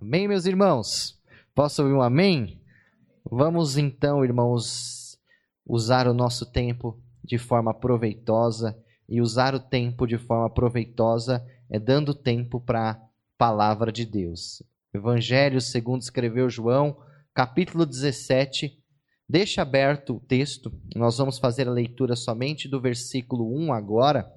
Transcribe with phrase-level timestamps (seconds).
[0.00, 1.18] Amém, meus irmãos?
[1.52, 2.60] Posso ouvir um amém?
[3.28, 5.18] Vamos então, irmãos,
[5.66, 8.78] usar o nosso tempo de forma proveitosa.
[9.08, 13.00] E usar o tempo de forma proveitosa é dando tempo para a
[13.36, 14.62] palavra de Deus.
[14.94, 16.96] Evangelho segundo escreveu João,
[17.34, 18.78] capítulo 17.
[19.28, 20.72] Deixa aberto o texto.
[20.94, 24.32] Nós vamos fazer a leitura somente do versículo 1 agora,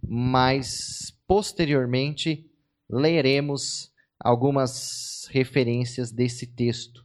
[0.00, 2.48] mas posteriormente
[2.88, 3.91] leremos
[4.22, 7.04] algumas referências desse texto,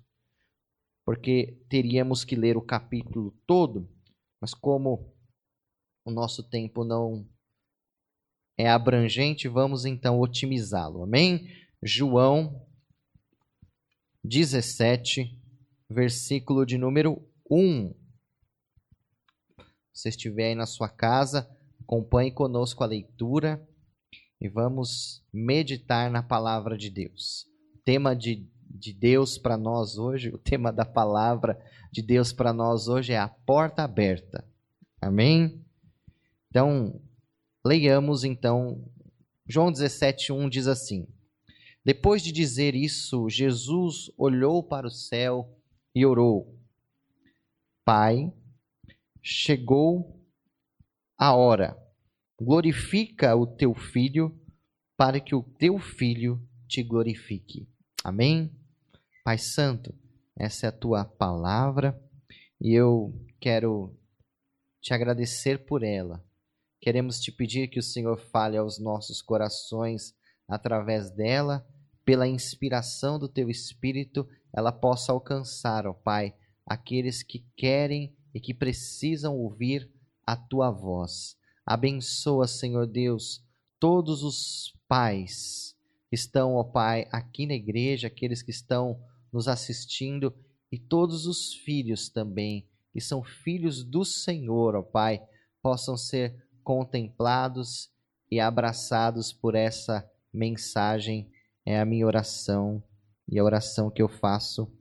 [1.03, 3.89] porque teríamos que ler o capítulo todo,
[4.39, 5.13] mas como
[6.05, 7.27] o nosso tempo não
[8.57, 11.03] é abrangente, vamos então otimizá-lo.
[11.03, 11.47] Amém?
[11.81, 12.65] João
[14.23, 15.39] 17,
[15.89, 17.93] versículo de número 1.
[19.93, 21.49] Se estiver aí na sua casa,
[21.81, 23.67] acompanhe conosco a leitura
[24.39, 27.47] e vamos meditar na palavra de Deus.
[27.75, 31.59] O tema de, de Deus para nós hoje, o tema da palavra
[31.91, 34.47] de Deus para nós hoje é a porta aberta.
[35.01, 35.65] Amém?
[36.49, 37.01] Então,
[37.65, 38.85] leiamos então.
[39.47, 41.07] João 17:1 diz assim:
[41.83, 45.57] Depois de dizer isso, Jesus olhou para o céu
[45.95, 46.55] e orou:
[47.83, 48.31] Pai,
[49.21, 50.21] chegou
[51.17, 51.86] a hora
[52.39, 54.39] glorifica o teu filho,
[54.95, 57.67] para que o teu filho te glorifique.
[58.03, 58.51] Amém?
[59.23, 59.93] Pai Santo,
[60.35, 61.99] essa é a tua palavra
[62.59, 63.95] e eu quero
[64.81, 66.23] te agradecer por ela.
[66.79, 70.15] Queremos te pedir que o Senhor fale aos nossos corações
[70.47, 71.67] através dela,
[72.05, 76.33] pela inspiração do teu espírito, ela possa alcançar, ó Pai,
[76.65, 79.91] aqueles que querem e que precisam ouvir
[80.25, 81.37] a tua voz.
[81.67, 83.43] Abençoa, Senhor Deus,
[83.77, 85.75] todos os pais
[86.09, 88.97] que estão, ó Pai, aqui na igreja, aqueles que estão
[89.33, 90.33] nos assistindo
[90.71, 95.21] e todos os filhos também, que são filhos do Senhor, ó Pai,
[95.61, 97.91] possam ser contemplados
[98.31, 101.29] e abraçados por essa mensagem.
[101.65, 102.81] É a minha oração
[103.27, 104.71] e a oração que eu faço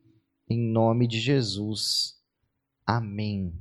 [0.49, 2.15] em nome de Jesus.
[2.87, 3.53] Amém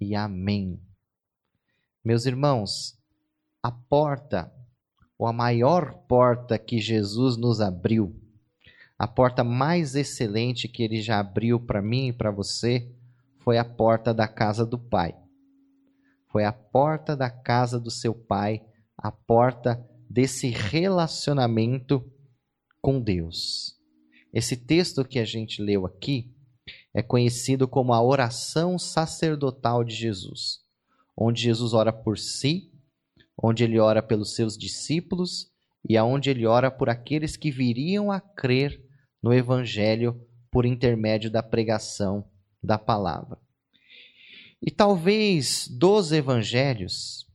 [0.00, 0.80] e amém.
[2.02, 2.98] Meus irmãos,
[3.62, 4.50] a porta,
[5.18, 8.18] ou a maior porta que Jesus nos abriu,
[8.98, 12.90] a porta mais excelente que ele já abriu para mim e para você,
[13.40, 15.14] foi a porta da casa do Pai.
[16.32, 18.64] Foi a porta da casa do seu Pai,
[18.96, 22.02] a porta desse relacionamento
[22.80, 23.76] com Deus.
[24.32, 26.34] Esse texto que a gente leu aqui
[26.94, 30.59] é conhecido como a oração sacerdotal de Jesus
[31.20, 32.72] onde Jesus ora por si,
[33.36, 35.50] onde ele ora pelos seus discípulos
[35.86, 38.82] e aonde ele ora por aqueles que viriam a crer
[39.22, 40.18] no evangelho
[40.50, 42.24] por intermédio da pregação
[42.62, 43.38] da palavra.
[44.62, 47.26] E talvez dos evangelhos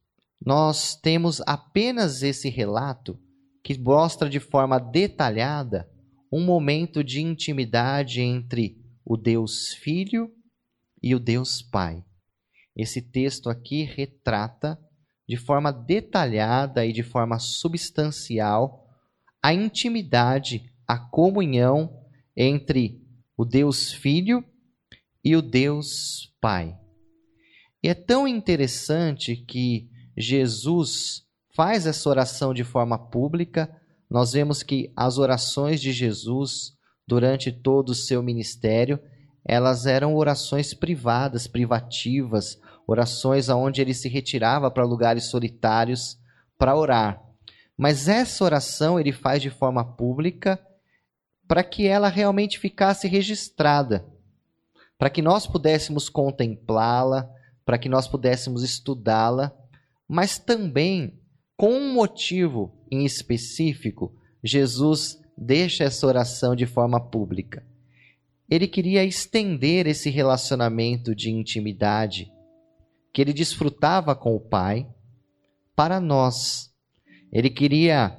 [0.44, 3.19] nós temos apenas esse relato
[3.63, 5.90] que mostra de forma detalhada
[6.31, 10.31] um momento de intimidade entre o Deus Filho
[11.01, 12.03] e o Deus Pai.
[12.75, 14.80] Esse texto aqui retrata
[15.28, 18.86] de forma detalhada e de forma substancial
[19.41, 22.02] a intimidade, a comunhão
[22.36, 23.02] entre
[23.38, 24.44] o Deus Filho
[25.24, 26.78] e o Deus Pai.
[27.81, 31.24] E é tão interessante que Jesus
[31.56, 33.69] faz essa oração de forma pública.
[34.09, 36.75] Nós vemos que as orações de Jesus
[37.07, 39.00] durante todo o seu ministério,
[39.47, 46.19] elas eram orações privadas, privativas, orações aonde ele se retirava para lugares solitários
[46.57, 47.22] para orar.
[47.78, 50.59] Mas essa oração ele faz de forma pública
[51.47, 54.06] para que ela realmente ficasse registrada,
[54.97, 57.29] para que nós pudéssemos contemplá-la,
[57.66, 59.51] para que nós pudéssemos estudá-la,
[60.07, 61.19] mas também
[61.57, 64.13] com um motivo em específico,
[64.44, 67.65] Jesus deixa essa oração de forma pública.
[68.50, 72.31] Ele queria estender esse relacionamento de intimidade
[73.15, 74.85] que ele desfrutava com o Pai
[75.73, 76.69] para nós.
[77.31, 78.13] Ele queria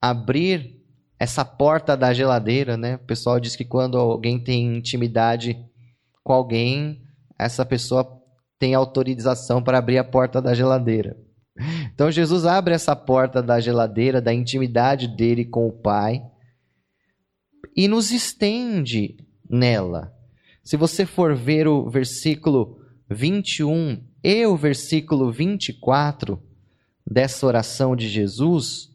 [0.00, 0.80] abrir
[1.18, 2.94] essa porta da geladeira, né?
[2.94, 5.58] O pessoal diz que quando alguém tem intimidade
[6.22, 7.02] com alguém,
[7.36, 8.22] essa pessoa
[8.56, 11.16] tem autorização para abrir a porta da geladeira.
[11.92, 16.22] Então Jesus abre essa porta da geladeira, da intimidade dele com o Pai,
[17.76, 19.16] e nos estende
[19.50, 20.12] nela.
[20.62, 22.78] Se você for ver o versículo
[23.10, 26.42] 21 e o versículo 24
[27.06, 28.90] dessa oração de Jesus,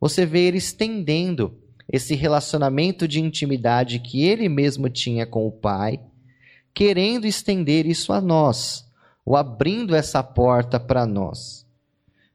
[0.00, 6.00] você vê ele estendendo esse relacionamento de intimidade que ele mesmo tinha com o Pai,
[6.72, 8.90] querendo estender isso a nós,
[9.26, 11.66] ou abrindo essa porta para nós.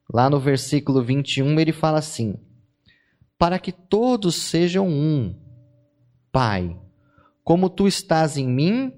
[0.08, 2.36] Lá no versículo 21 ele fala assim:
[3.36, 5.34] Para que todos sejam um,
[6.32, 6.78] Pai,
[7.44, 8.94] como tu estás em mim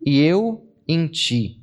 [0.00, 1.57] e eu em ti,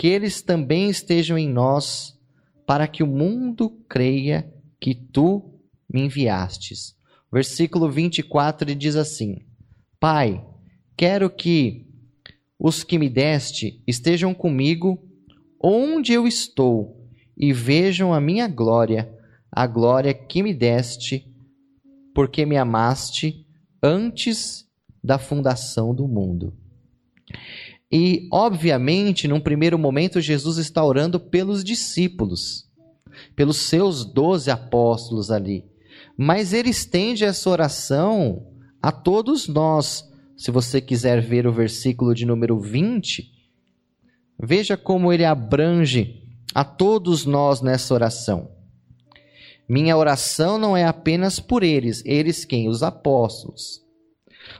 [0.00, 2.18] que eles também estejam em nós,
[2.66, 4.50] para que o mundo creia
[4.80, 5.60] que tu
[5.92, 6.96] me enviastes.
[7.30, 9.44] Versículo 24 ele diz assim:
[10.00, 10.42] Pai,
[10.96, 11.86] quero que
[12.58, 15.06] os que me deste estejam comigo
[15.62, 17.06] onde eu estou
[17.36, 19.14] e vejam a minha glória,
[19.52, 21.30] a glória que me deste,
[22.14, 23.46] porque me amaste
[23.82, 24.64] antes
[25.04, 26.56] da fundação do mundo.
[27.92, 32.68] E, obviamente, num primeiro momento, Jesus está orando pelos discípulos,
[33.34, 35.64] pelos seus doze apóstolos ali.
[36.16, 38.46] Mas ele estende essa oração
[38.80, 40.08] a todos nós.
[40.36, 43.28] Se você quiser ver o versículo de número 20,
[44.38, 46.22] veja como ele abrange
[46.54, 48.52] a todos nós nessa oração.
[49.68, 52.68] Minha oração não é apenas por eles, eles quem?
[52.68, 53.80] Os apóstolos.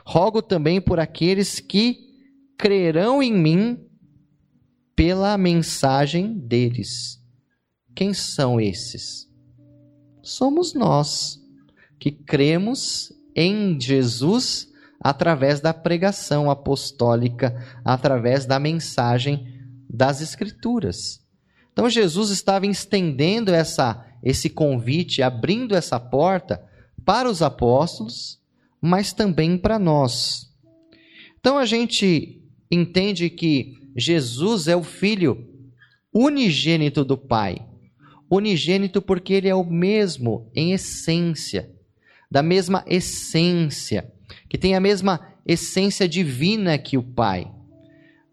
[0.04, 2.09] Rogo também por aqueles que
[2.60, 3.80] crerão em mim
[4.94, 7.18] pela mensagem deles.
[7.94, 9.26] Quem são esses?
[10.22, 11.40] Somos nós
[11.98, 14.68] que cremos em Jesus
[15.02, 19.46] através da pregação apostólica, através da mensagem
[19.88, 21.26] das Escrituras.
[21.72, 26.62] Então Jesus estava estendendo essa, esse convite, abrindo essa porta
[27.06, 28.38] para os apóstolos,
[28.82, 30.52] mas também para nós.
[31.38, 32.39] Então a gente
[32.70, 35.49] entende que Jesus é o filho
[36.12, 37.67] unigênito do Pai.
[38.31, 41.70] Unigênito porque ele é o mesmo em essência,
[42.31, 44.12] da mesma essência,
[44.49, 47.50] que tem a mesma essência divina que o Pai.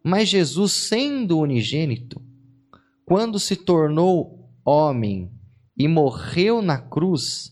[0.04, 2.22] Mas Jesus, sendo unigênito,
[3.06, 5.32] quando se tornou homem
[5.78, 7.52] e morreu na cruz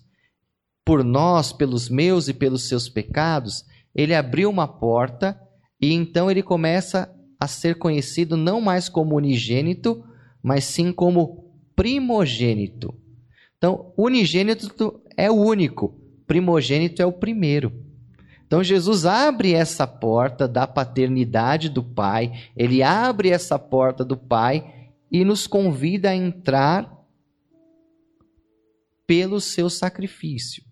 [0.85, 3.65] por nós, pelos meus e pelos seus pecados,
[3.95, 5.39] ele abriu uma porta
[5.85, 10.03] e então ele começa a ser conhecido não mais como unigênito,
[10.41, 12.91] mas sim como primogênito.
[13.55, 15.95] Então, unigênito é o único,
[16.25, 17.71] primogênito é o primeiro.
[18.47, 24.89] Então Jesus abre essa porta da paternidade do Pai, ele abre essa porta do Pai
[25.11, 26.91] e nos convida a entrar
[29.05, 30.63] pelo seu sacrifício.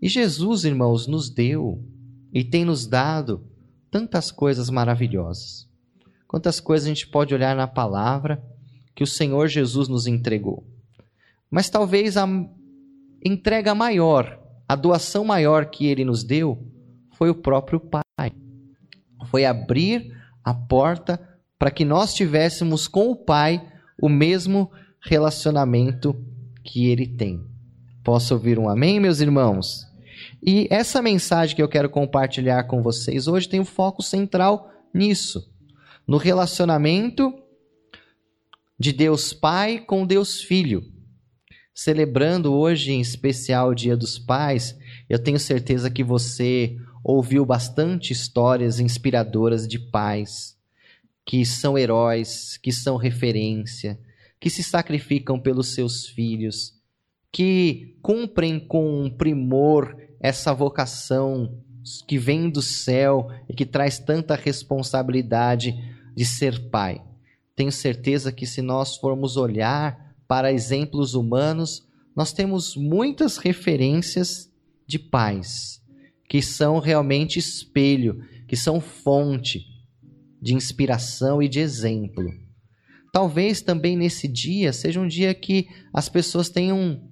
[0.00, 1.84] E Jesus, irmãos, nos deu
[2.32, 3.47] e tem nos dado
[3.90, 5.68] tantas coisas maravilhosas.
[6.26, 8.42] Quantas coisas a gente pode olhar na palavra
[8.94, 10.66] que o Senhor Jesus nos entregou.
[11.50, 12.26] Mas talvez a
[13.24, 14.38] entrega maior,
[14.68, 16.66] a doação maior que ele nos deu
[17.12, 18.32] foi o próprio Pai.
[19.30, 20.14] Foi abrir
[20.44, 21.20] a porta
[21.58, 23.66] para que nós tivéssemos com o Pai
[24.00, 24.70] o mesmo
[25.00, 26.14] relacionamento
[26.62, 27.44] que ele tem.
[28.04, 29.87] Posso ouvir um amém, meus irmãos?
[30.42, 35.52] E essa mensagem que eu quero compartilhar com vocês hoje tem um foco central nisso,
[36.06, 37.32] no relacionamento
[38.78, 40.82] de Deus Pai com Deus Filho.
[41.74, 44.76] Celebrando hoje em especial o Dia dos Pais,
[45.08, 50.56] eu tenho certeza que você ouviu bastante histórias inspiradoras de pais
[51.24, 54.00] que são heróis, que são referência,
[54.40, 56.74] que se sacrificam pelos seus filhos,
[57.30, 61.62] que cumprem com primor essa vocação
[62.06, 65.74] que vem do céu e que traz tanta responsabilidade
[66.14, 67.02] de ser pai.
[67.54, 74.50] Tenho certeza que se nós formos olhar para exemplos humanos, nós temos muitas referências
[74.86, 75.82] de pais
[76.28, 79.64] que são realmente espelho, que são fonte
[80.40, 82.30] de inspiração e de exemplo.
[83.12, 87.02] Talvez também nesse dia seja um dia que as pessoas tenham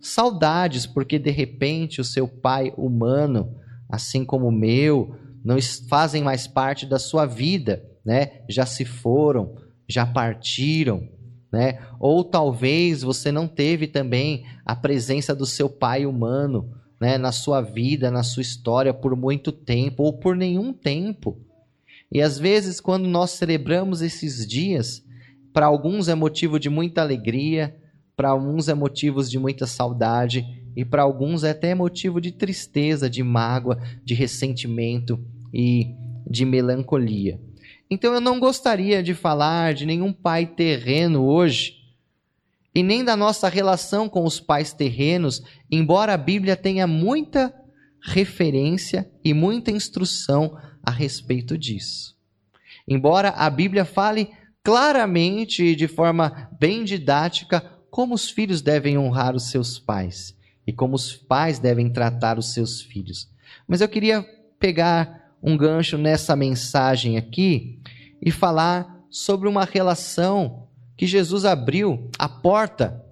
[0.00, 3.54] saudades, porque de repente o seu pai humano,
[3.88, 5.14] assim como o meu,
[5.44, 5.56] não
[5.88, 8.42] fazem mais parte da sua vida, né?
[8.48, 9.56] Já se foram,
[9.88, 11.08] já partiram,
[11.52, 11.80] né?
[11.98, 17.62] Ou talvez você não teve também a presença do seu pai humano, né, na sua
[17.62, 21.38] vida, na sua história por muito tempo ou por nenhum tempo.
[22.12, 25.02] E às vezes, quando nós celebramos esses dias,
[25.52, 27.74] para alguns é motivo de muita alegria,
[28.20, 30.44] para alguns é motivo de muita saudade,
[30.76, 35.18] e para alguns é até motivo de tristeza, de mágoa, de ressentimento
[35.54, 35.94] e
[36.28, 37.40] de melancolia.
[37.90, 41.76] Então eu não gostaria de falar de nenhum pai terreno hoje,
[42.74, 47.50] e nem da nossa relação com os pais terrenos, embora a Bíblia tenha muita
[48.04, 52.14] referência e muita instrução a respeito disso.
[52.86, 54.28] Embora a Bíblia fale
[54.62, 60.72] claramente e de forma bem didática como os filhos devem honrar os seus pais e
[60.72, 63.28] como os pais devem tratar os seus filhos.
[63.66, 64.22] Mas eu queria
[64.58, 67.80] pegar um gancho nessa mensagem aqui
[68.22, 73.04] e falar sobre uma relação que Jesus abriu a porta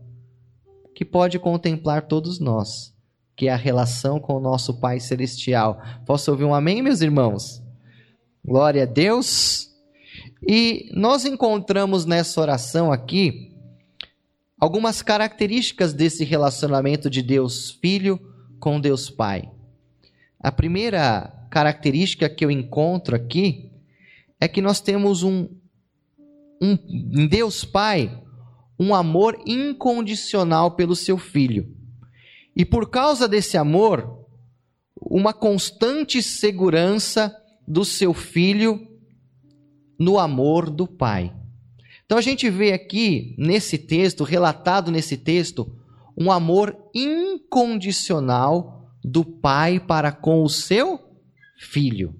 [0.94, 2.94] que pode contemplar todos nós,
[3.34, 5.80] que é a relação com o nosso Pai Celestial.
[6.04, 7.62] Posso ouvir um amém, meus irmãos?
[8.44, 9.70] Glória a Deus.
[10.46, 13.47] E nós encontramos nessa oração aqui
[14.58, 18.18] algumas características desse relacionamento de Deus Filho
[18.58, 19.50] com Deus Pai.
[20.40, 23.70] A primeira característica que eu encontro aqui
[24.40, 25.48] é que nós temos um,
[26.60, 28.22] um em Deus Pai
[28.78, 31.74] um amor incondicional pelo seu filho.
[32.54, 34.24] E por causa desse amor,
[35.00, 37.34] uma constante segurança
[37.66, 38.86] do seu filho
[39.98, 41.34] no amor do pai.
[42.08, 45.70] Então a gente vê aqui nesse texto, relatado nesse texto,
[46.16, 50.98] um amor incondicional do pai para com o seu
[51.58, 52.14] filho.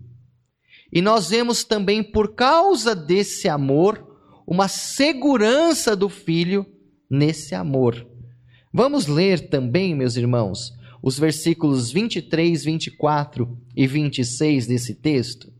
[0.92, 4.06] E nós vemos também, por causa desse amor,
[4.46, 6.66] uma segurança do filho
[7.10, 8.06] nesse amor.
[8.70, 10.70] Vamos ler também, meus irmãos,
[11.02, 15.50] os versículos 23, 24 e 26 desse texto.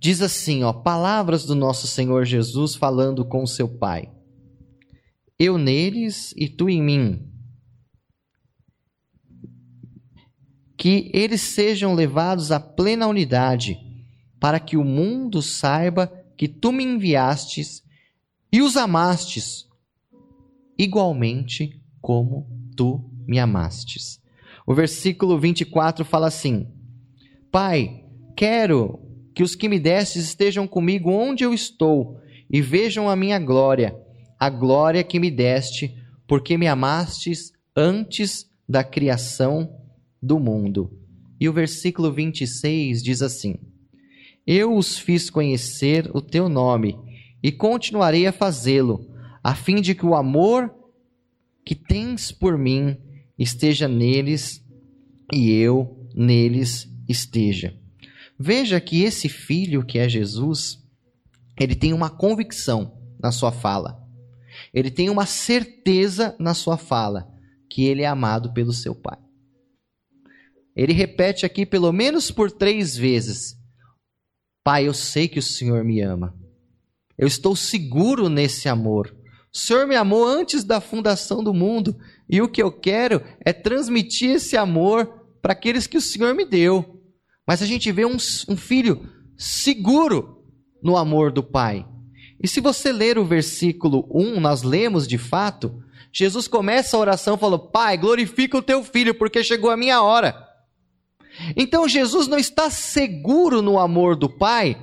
[0.00, 4.12] Diz assim, ó, palavras do nosso Senhor Jesus falando com seu Pai.
[5.38, 7.28] Eu neles e tu em mim
[10.78, 13.76] que eles sejam levados à plena unidade,
[14.38, 17.82] para que o mundo saiba que tu me enviastes
[18.52, 19.66] e os amastes,
[20.78, 24.22] igualmente como tu me amastes.
[24.64, 26.72] O versículo 24 fala assim:
[27.50, 28.04] Pai,
[28.36, 29.07] quero
[29.38, 33.96] que os que me destes estejam comigo onde eu estou e vejam a minha glória,
[34.36, 39.72] a glória que me deste, porque me amastes antes da criação
[40.20, 40.90] do mundo.
[41.38, 43.54] E o versículo 26 diz assim:
[44.44, 46.98] Eu os fiz conhecer o teu nome
[47.40, 49.08] e continuarei a fazê-lo,
[49.40, 50.74] a fim de que o amor
[51.64, 52.96] que tens por mim
[53.38, 54.60] esteja neles
[55.32, 57.77] e eu neles esteja.
[58.38, 60.78] Veja que esse filho que é Jesus,
[61.58, 63.98] ele tem uma convicção na sua fala.
[64.72, 67.28] Ele tem uma certeza na sua fala
[67.68, 69.18] que ele é amado pelo seu pai.
[70.74, 73.56] Ele repete aqui pelo menos por três vezes:
[74.62, 76.36] Pai, eu sei que o Senhor me ama.
[77.16, 79.12] Eu estou seguro nesse amor.
[79.52, 81.98] O Senhor me amou antes da fundação do mundo.
[82.28, 86.44] E o que eu quero é transmitir esse amor para aqueles que o Senhor me
[86.44, 86.97] deu.
[87.48, 90.44] Mas a gente vê um, um filho seguro
[90.82, 91.86] no amor do Pai.
[92.42, 97.38] E se você ler o versículo 1, nós lemos de fato, Jesus começa a oração
[97.38, 100.46] falando: Pai, glorifica o teu filho, porque chegou a minha hora.
[101.56, 104.76] Então Jesus não está seguro no amor do Pai,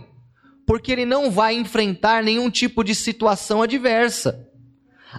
[0.65, 4.43] porque ele não vai enfrentar nenhum tipo de situação adversa.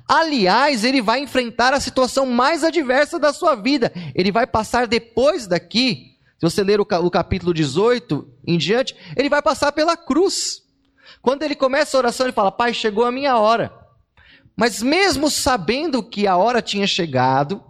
[0.08, 3.92] Aliás, ele vai enfrentar a situação mais adversa da sua vida.
[4.16, 9.40] Ele vai passar depois daqui, se você ler o capítulo 18 em diante, ele vai
[9.40, 10.62] passar pela cruz.
[11.22, 13.72] Quando ele começa a oração, ele fala: Pai, chegou a minha hora.
[14.54, 17.62] Mas mesmo sabendo que a hora tinha chegado,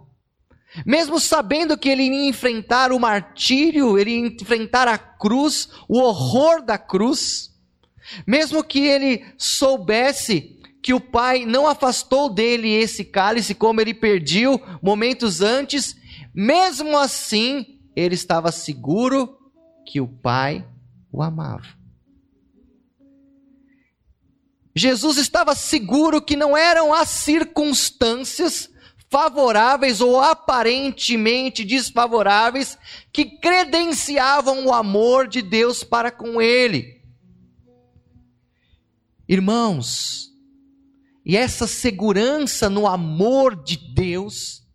[0.85, 6.61] mesmo sabendo que ele ia enfrentar o martírio, ele ia enfrentar a cruz, o horror
[6.61, 7.51] da cruz,
[8.25, 14.61] mesmo que ele soubesse que o Pai não afastou dele esse cálice como ele pediu
[14.81, 15.95] momentos antes,
[16.33, 19.35] mesmo assim, ele estava seguro
[19.83, 20.63] que o Pai
[21.11, 21.65] o amava.
[24.75, 28.69] Jesus estava seguro que não eram as circunstâncias
[29.09, 32.77] favoráveis ou aparentemente desfavoráveis
[33.11, 37.01] que credenciavam o amor de Deus para com ele.
[39.27, 40.29] Irmãos,
[41.25, 44.66] e essa segurança no amor de Deus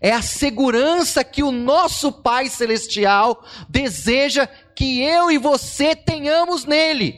[0.00, 7.14] é a segurança que o nosso Pai Celestial deseja que eu e você tenhamos nele.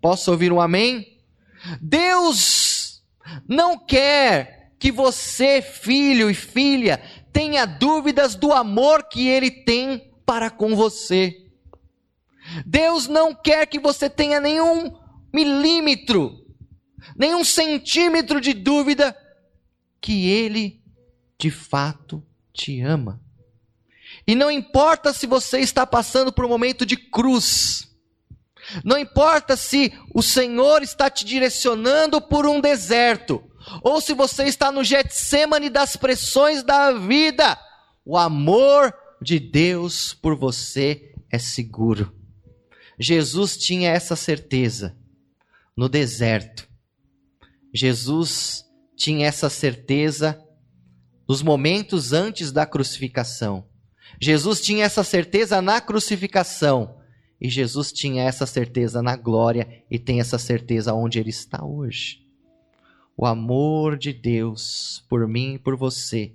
[0.00, 1.18] Posso ouvir um amém?
[1.80, 3.02] Deus
[3.48, 7.02] não quer que você, filho e filha,
[7.32, 11.46] tenha dúvidas do amor que ele tem para com você.
[12.64, 14.92] Deus não quer que você tenha nenhum
[15.32, 16.44] milímetro,
[17.16, 19.16] nenhum centímetro de dúvida
[20.00, 20.82] que Ele
[21.38, 23.20] de fato te ama.
[24.26, 27.88] E não importa se você está passando por um momento de cruz,
[28.84, 33.42] não importa se o Senhor está te direcionando por um deserto,
[33.82, 37.58] ou se você está no Getsemane das pressões da vida,
[38.04, 42.12] o amor de Deus por você é seguro.
[42.98, 44.96] Jesus tinha essa certeza
[45.76, 46.68] no deserto.
[47.74, 48.64] Jesus
[48.96, 50.42] tinha essa certeza
[51.28, 53.66] nos momentos antes da crucificação.
[54.20, 56.96] Jesus tinha essa certeza na crucificação.
[57.40, 62.24] E Jesus tinha essa certeza na glória e tem essa certeza onde ele está hoje.
[63.16, 66.34] O amor de Deus por mim e por você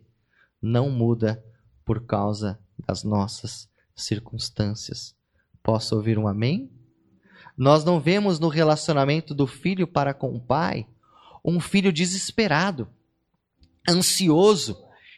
[0.61, 1.43] não muda
[1.83, 5.15] por causa das nossas circunstâncias.
[5.63, 6.71] Posso ouvir um amém?
[7.57, 10.87] Nós não vemos no relacionamento do filho para com o pai
[11.43, 12.87] um filho desesperado,
[13.87, 14.77] ansioso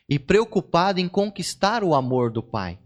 [0.10, 2.80] e preocupado em conquistar o amor do pai.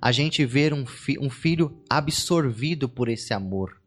[0.00, 3.80] A gente vê um, fi um filho absorvido por esse amor,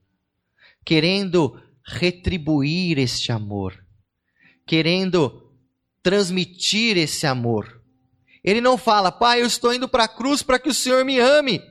[0.86, 3.86] querendo retribuir este amor,
[4.66, 5.54] querendo
[6.02, 7.82] transmitir esse amor.
[8.44, 11.20] Ele não fala, pai, eu estou indo para a cruz para que o Senhor me
[11.20, 11.62] ame.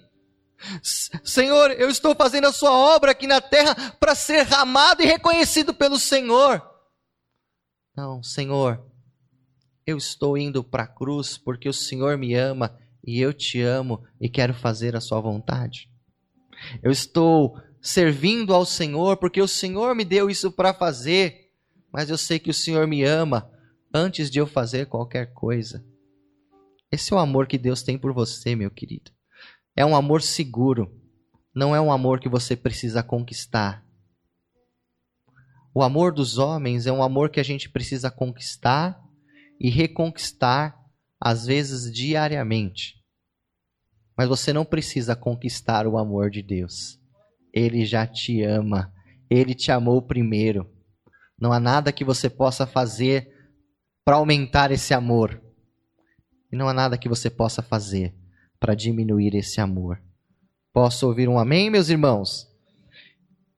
[1.22, 5.72] Senhor, eu estou fazendo a sua obra aqui na terra para ser amado e reconhecido
[5.72, 6.73] pelo Senhor.
[7.96, 8.84] Não, Senhor,
[9.86, 14.02] eu estou indo para a cruz porque o Senhor me ama e eu te amo
[14.20, 15.88] e quero fazer a sua vontade.
[16.82, 21.52] Eu estou servindo ao Senhor porque o Senhor me deu isso para fazer,
[21.92, 23.50] mas eu sei que o Senhor me ama
[23.94, 25.84] antes de eu fazer qualquer coisa.
[26.90, 29.12] Esse é o amor que Deus tem por você, meu querido.
[29.76, 30.92] É um amor seguro.
[31.54, 33.83] Não é um amor que você precisa conquistar.
[35.74, 39.02] O amor dos homens é um amor que a gente precisa conquistar
[39.58, 40.78] e reconquistar,
[41.20, 43.02] às vezes diariamente.
[44.16, 47.00] Mas você não precisa conquistar o amor de Deus.
[47.52, 48.92] Ele já te ama.
[49.28, 50.70] Ele te amou primeiro.
[51.36, 53.28] Não há nada que você possa fazer
[54.04, 55.42] para aumentar esse amor.
[56.52, 58.14] E não há nada que você possa fazer
[58.60, 60.00] para diminuir esse amor.
[60.72, 62.53] Posso ouvir um amém, meus irmãos?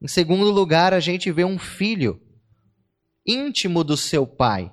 [0.01, 2.21] Em segundo lugar, a gente vê um filho
[3.27, 4.71] íntimo do seu pai.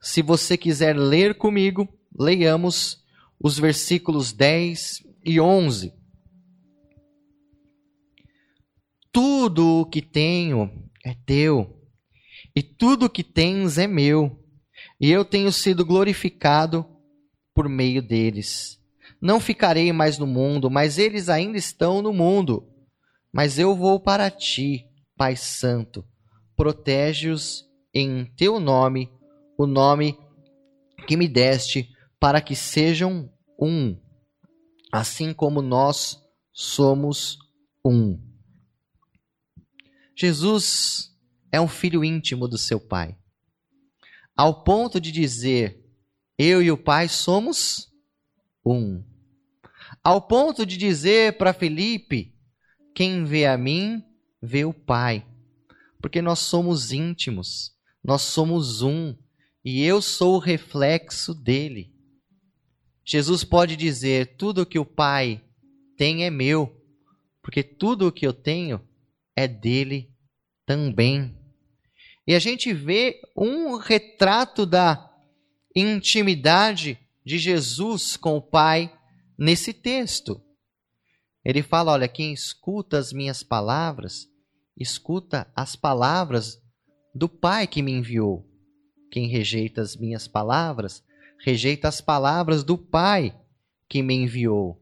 [0.00, 3.02] Se você quiser ler comigo, leiamos
[3.40, 5.92] os versículos 10 e 11.
[9.10, 11.80] Tudo o que tenho é teu,
[12.54, 14.44] e tudo o que tens é meu,
[15.00, 16.84] e eu tenho sido glorificado
[17.54, 18.80] por meio deles.
[19.20, 22.73] Não ficarei mais no mundo, mas eles ainda estão no mundo.
[23.34, 26.06] Mas eu vou para ti, Pai Santo.
[26.56, 29.10] Protege-os em teu nome,
[29.58, 30.16] o nome
[31.08, 33.28] que me deste, para que sejam
[33.60, 34.00] um,
[34.92, 36.16] assim como nós
[36.52, 37.36] somos
[37.84, 38.22] um.
[40.16, 41.10] Jesus
[41.50, 43.18] é um filho íntimo do seu Pai,
[44.36, 45.84] ao ponto de dizer:
[46.38, 47.88] Eu e o Pai somos
[48.64, 49.02] um
[50.02, 52.33] ao ponto de dizer para Felipe:
[52.94, 54.02] Quem vê a mim,
[54.40, 55.26] vê o Pai.
[56.00, 59.16] Porque nós somos íntimos, nós somos um,
[59.64, 61.92] e eu sou o reflexo dele.
[63.04, 65.42] Jesus pode dizer: Tudo o que o Pai
[65.96, 66.80] tem é meu,
[67.42, 68.80] porque tudo o que eu tenho
[69.34, 70.10] é dele
[70.66, 71.34] também.
[72.26, 75.10] E a gente vê um retrato da
[75.74, 78.92] intimidade de Jesus com o Pai
[79.38, 80.43] nesse texto.
[81.44, 84.28] Ele fala: olha, quem escuta as minhas palavras,
[84.76, 86.60] escuta as palavras
[87.14, 88.48] do Pai que me enviou.
[89.10, 91.04] Quem rejeita as minhas palavras,
[91.44, 93.38] rejeita as palavras do Pai
[93.88, 94.80] que me enviou.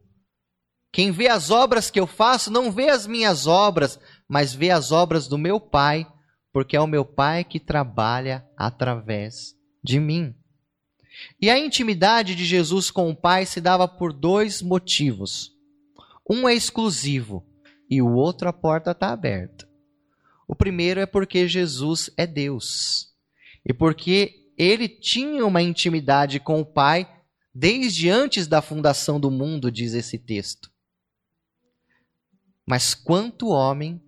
[0.91, 4.91] Quem vê as obras que eu faço, não vê as minhas obras, mas vê as
[4.91, 6.07] obras do meu Pai,
[6.51, 10.33] porque é o meu Pai que trabalha através de mim.
[11.41, 15.52] E a intimidade de Jesus com o Pai se dava por dois motivos.
[16.29, 17.45] Um é exclusivo
[17.89, 19.69] e o outro a porta está aberta.
[20.47, 23.13] O primeiro é porque Jesus é Deus
[23.65, 27.09] e porque ele tinha uma intimidade com o Pai
[27.53, 30.71] desde antes da fundação do mundo, diz esse texto.
[32.65, 34.01] Mas quanto homem,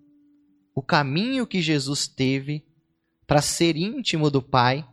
[0.74, 2.66] o caminho que Jesus teve
[3.26, 4.86] para ser íntimo do Pai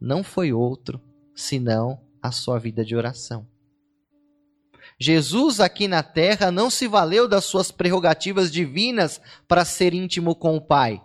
[0.00, 1.00] não foi outro
[1.34, 3.51] senão a sua vida de oração.
[5.02, 10.56] Jesus aqui na terra não se valeu das suas prerrogativas divinas para ser íntimo com
[10.56, 11.02] o Pai,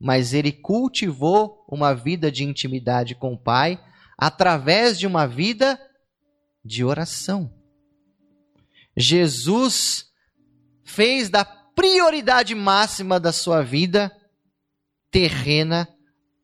[0.00, 3.78] mas ele cultivou uma vida de intimidade com o Pai
[4.16, 5.78] através de uma vida
[6.64, 7.52] de oração.
[8.96, 10.06] Jesus
[10.82, 14.10] fez da prioridade máxima da sua vida
[15.10, 15.86] terrena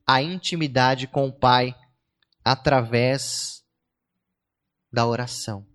[0.06, 1.74] a intimidade com o Pai
[2.44, 3.62] através
[4.92, 5.69] da oração.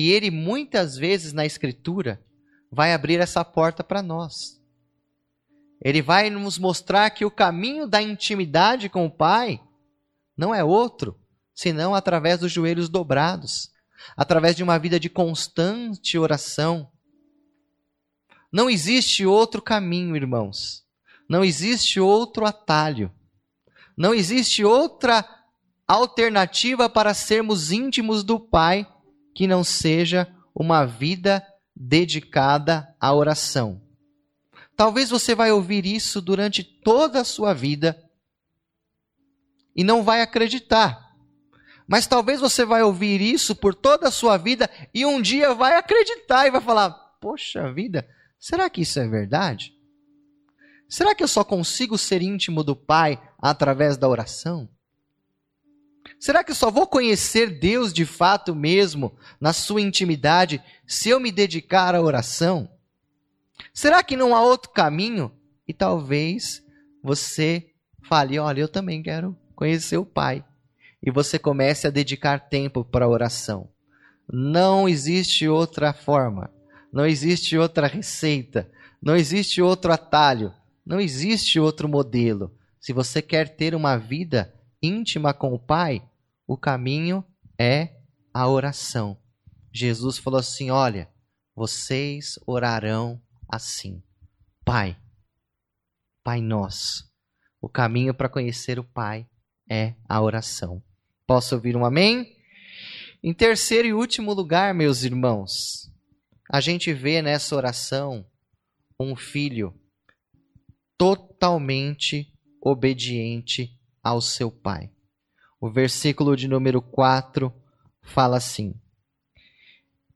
[0.00, 2.24] E ele muitas vezes na Escritura
[2.72, 4.58] vai abrir essa porta para nós.
[5.78, 9.60] Ele vai nos mostrar que o caminho da intimidade com o Pai
[10.34, 11.20] não é outro
[11.54, 13.70] senão através dos joelhos dobrados,
[14.16, 16.90] através de uma vida de constante oração.
[18.50, 20.82] Não existe outro caminho, irmãos.
[21.28, 23.12] Não existe outro atalho.
[23.94, 25.22] Não existe outra
[25.86, 28.90] alternativa para sermos íntimos do Pai
[29.40, 31.42] que não seja uma vida
[31.74, 33.80] dedicada à oração.
[34.76, 37.98] Talvez você vai ouvir isso durante toda a sua vida
[39.74, 41.16] e não vai acreditar.
[41.88, 45.74] Mas talvez você vai ouvir isso por toda a sua vida e um dia vai
[45.74, 48.06] acreditar e vai falar: "Poxa vida,
[48.38, 49.72] será que isso é verdade?
[50.86, 54.68] Será que eu só consigo ser íntimo do Pai através da oração?
[56.20, 61.18] Será que eu só vou conhecer Deus de fato mesmo, na sua intimidade, se eu
[61.18, 62.68] me dedicar à oração?
[63.72, 65.32] Será que não há outro caminho?
[65.66, 66.62] E talvez
[67.02, 67.70] você
[68.02, 70.44] fale: olha, eu também quero conhecer o Pai.
[71.02, 73.70] E você comece a dedicar tempo para a oração.
[74.30, 76.50] Não existe outra forma,
[76.92, 80.52] não existe outra receita, não existe outro atalho,
[80.84, 82.54] não existe outro modelo.
[82.78, 84.52] Se você quer ter uma vida
[84.82, 86.02] íntima com o Pai,
[86.50, 87.24] o caminho
[87.56, 87.94] é
[88.34, 89.16] a oração.
[89.72, 91.08] Jesus falou assim: Olha,
[91.54, 94.02] vocês orarão assim:
[94.64, 94.98] Pai,
[96.24, 97.08] Pai nosso.
[97.60, 99.28] O caminho para conhecer o Pai
[99.70, 100.82] é a oração.
[101.24, 102.36] Posso ouvir um amém?
[103.22, 105.88] Em terceiro e último lugar, meus irmãos,
[106.50, 108.26] a gente vê nessa oração
[108.98, 109.72] um filho
[110.98, 114.90] totalmente obediente ao seu pai.
[115.60, 117.52] O versículo de número 4
[118.00, 118.74] fala assim: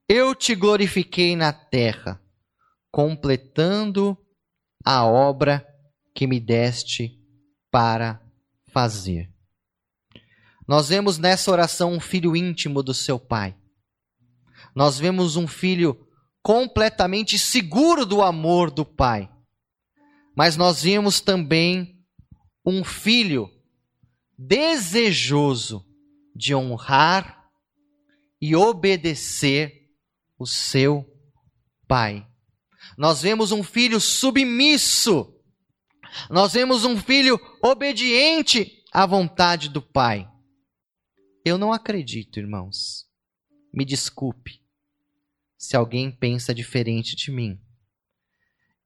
[0.09, 2.19] Eu te glorifiquei na terra,
[2.91, 4.17] completando
[4.83, 5.67] a obra
[6.15, 7.21] que me deste
[7.71, 8.23] para
[8.69, 9.31] fazer.
[10.67, 13.55] Nós vemos nessa oração um filho íntimo do seu pai.
[14.75, 16.09] Nós vemos um filho
[16.43, 19.31] completamente seguro do amor do pai.
[20.35, 22.03] Mas nós vimos também
[22.65, 23.54] um filho
[24.39, 25.87] desejoso
[26.35, 27.49] de honrar
[28.41, 29.89] e obedecer
[30.39, 31.07] o seu
[31.87, 32.27] pai.
[32.99, 35.33] Nós vemos um filho submisso.
[36.29, 40.31] Nós vemos um filho obediente à vontade do pai.
[41.45, 43.07] Eu não acredito, irmãos.
[43.73, 44.63] Me desculpe
[45.57, 47.59] se alguém pensa diferente de mim.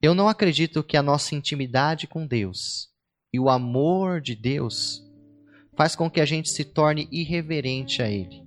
[0.01, 2.89] Eu não acredito que a nossa intimidade com Deus
[3.33, 5.03] e o amor de Deus
[5.79, 8.43] faz com que a gente se torne irreverente a Ele.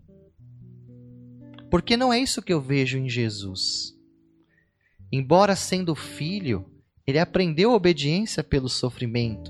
[1.69, 3.93] Porque não é isso que eu vejo em Jesus.
[5.09, 6.69] Embora sendo filho,
[7.07, 9.49] ele aprendeu obediência pelo sofrimento.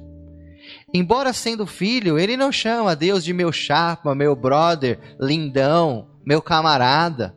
[0.94, 7.36] Embora sendo filho, ele não chama Deus de meu chapa, meu brother, lindão, meu camarada.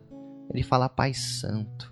[0.53, 1.91] Ele fala Pai Santo.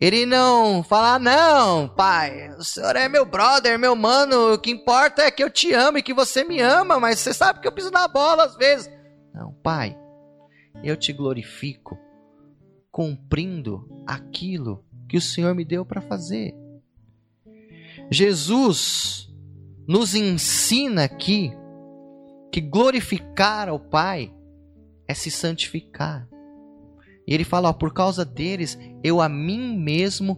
[0.00, 5.22] Ele não fala, não, pai, o senhor é meu brother, meu mano, o que importa
[5.22, 7.72] é que eu te amo e que você me ama, mas você sabe que eu
[7.72, 8.90] piso na bola às vezes.
[9.34, 9.98] Não, pai,
[10.82, 11.98] eu te glorifico
[12.90, 16.54] cumprindo aquilo que o Senhor me deu para fazer.
[18.10, 19.28] Jesus
[19.86, 21.52] nos ensina aqui
[22.50, 24.34] que glorificar ao Pai
[25.06, 26.28] é se santificar.
[27.30, 30.36] E ele fala: ó, por causa deles, eu a mim mesmo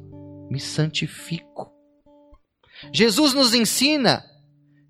[0.51, 1.73] me santifico.
[2.93, 4.23] Jesus nos ensina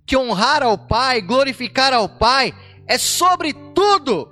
[0.05, 2.53] que honrar ao Pai, glorificar ao Pai,
[2.89, 4.29] é sobretudo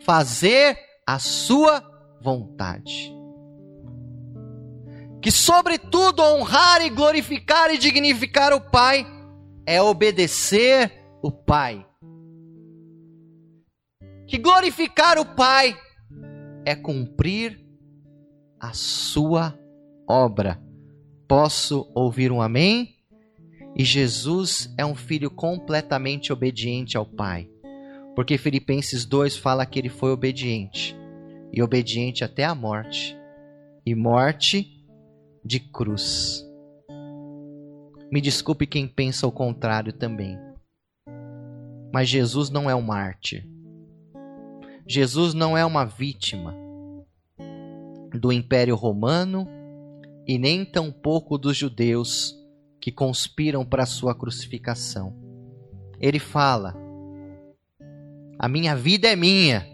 [0.00, 1.84] fazer a sua
[2.22, 3.12] vontade.
[5.20, 9.06] Que sobretudo honrar e glorificar e dignificar o Pai
[9.66, 10.90] é obedecer
[11.22, 11.86] o Pai.
[14.26, 15.76] Que glorificar o Pai
[16.64, 17.60] é cumprir
[18.60, 19.58] a sua
[20.08, 20.60] obra.
[21.26, 22.96] Posso ouvir um amém?
[23.74, 27.48] E Jesus é um filho completamente obediente ao Pai.
[28.14, 30.94] Porque Filipenses 2 fala que ele foi obediente,
[31.50, 33.16] e obediente até a morte,
[33.86, 34.84] e morte
[35.42, 36.46] de cruz.
[38.12, 40.38] Me desculpe quem pensa o contrário também.
[41.92, 43.48] Mas Jesus não é um mártir.
[44.92, 46.54] Jesus não é uma vítima
[48.12, 49.48] do Império Romano
[50.28, 52.36] e nem tampouco dos judeus
[52.78, 55.16] que conspiram para sua crucificação.
[55.98, 56.76] Ele fala:
[58.38, 59.66] A minha vida é minha.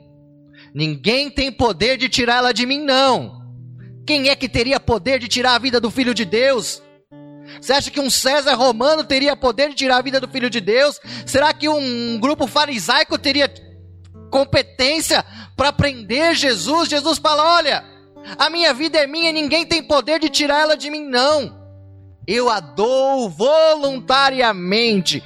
[0.73, 3.43] Ninguém tem poder de tirá-la de mim, não.
[4.07, 6.81] Quem é que teria poder de tirar a vida do filho de Deus?
[7.61, 10.61] Você acha que um César romano teria poder de tirar a vida do filho de
[10.61, 11.01] Deus?
[11.27, 13.49] Será que um grupo farisaico teria
[14.31, 15.25] competência
[15.57, 16.89] para prender Jesus?
[16.89, 17.85] Jesus fala: Olha,
[18.39, 21.57] a minha vida é minha, ninguém tem poder de tirá-la de mim, não.
[22.27, 25.23] Eu a dou voluntariamente.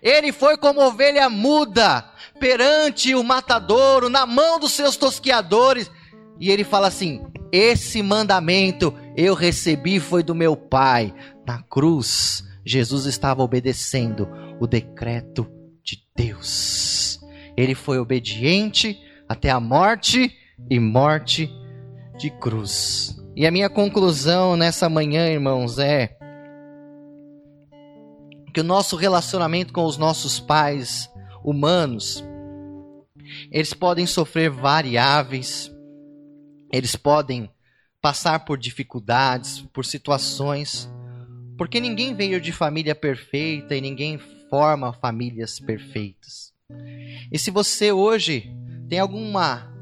[0.00, 2.04] Ele foi como ovelha muda
[2.38, 5.90] perante o matadouro, na mão dos seus tosquiadores.
[6.38, 11.12] E ele fala assim: Esse mandamento eu recebi foi do meu Pai.
[11.46, 14.28] Na cruz, Jesus estava obedecendo
[14.60, 15.46] o decreto
[15.82, 17.03] de Deus.
[17.56, 20.34] Ele foi obediente até a morte
[20.70, 21.50] e morte
[22.18, 23.16] de cruz.
[23.36, 26.16] E a minha conclusão nessa manhã, irmãos, é
[28.52, 31.10] que o nosso relacionamento com os nossos pais
[31.42, 32.24] humanos,
[33.50, 35.74] eles podem sofrer variáveis,
[36.72, 37.50] eles podem
[38.00, 40.88] passar por dificuldades, por situações,
[41.58, 46.53] porque ninguém veio de família perfeita e ninguém forma famílias perfeitas.
[47.30, 48.52] E se você hoje
[48.88, 49.72] tem alguma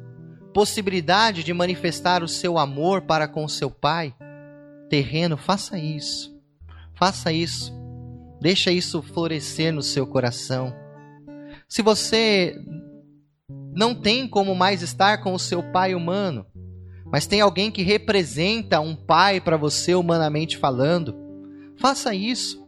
[0.52, 4.14] possibilidade de manifestar o seu amor para com seu pai
[4.88, 6.34] terreno, faça isso.
[6.94, 7.72] Faça isso.
[8.40, 10.74] Deixa isso florescer no seu coração.
[11.68, 12.54] Se você
[13.74, 16.44] não tem como mais estar com o seu pai humano,
[17.06, 21.14] mas tem alguém que representa um pai para você humanamente falando,
[21.76, 22.61] faça isso.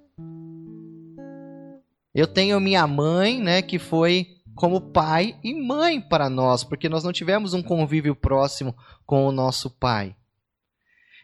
[2.15, 7.03] Eu tenho minha mãe, né, que foi como pai e mãe para nós, porque nós
[7.03, 8.75] não tivemos um convívio próximo
[9.05, 10.15] com o nosso pai.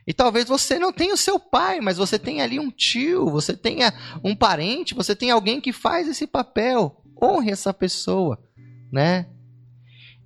[0.06, 3.56] E talvez você não tenha o seu pai, mas você tem ali um tio, você
[3.56, 3.92] tenha
[4.24, 7.00] um parente, você tem alguém que faz esse papel.
[7.22, 8.42] Honre essa pessoa,
[8.90, 9.28] né?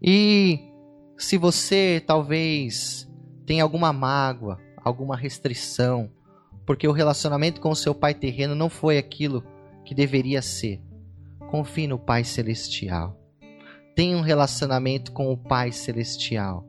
[0.00, 0.61] E
[1.18, 3.07] se você talvez
[3.44, 6.11] tem alguma mágoa, alguma restrição,
[6.64, 9.44] porque o relacionamento com o seu pai terreno não foi aquilo
[9.85, 10.81] que deveria ser.
[11.51, 13.20] Confie no Pai Celestial.
[13.94, 16.66] Tenha um relacionamento com o Pai Celestial,